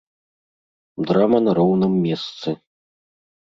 Драма 1.11 1.41
на 1.47 1.55
роўным 1.61 1.93
месцы. 2.09 2.59